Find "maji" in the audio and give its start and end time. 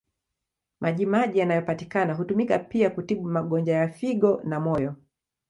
0.79-1.05, 1.05-1.39